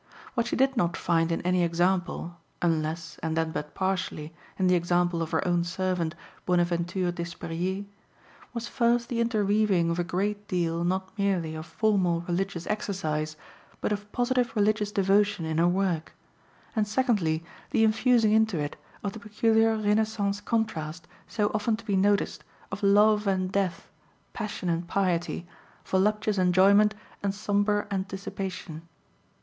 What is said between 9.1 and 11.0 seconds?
interweaving of a great deal